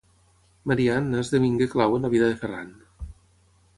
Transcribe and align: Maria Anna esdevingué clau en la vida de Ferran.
Maria 0.71 0.95
Anna 1.01 1.21
esdevingué 1.25 1.67
clau 1.75 1.93
en 1.99 2.07
la 2.07 2.11
vida 2.15 2.31
de 2.33 2.41
Ferran. 2.41 2.73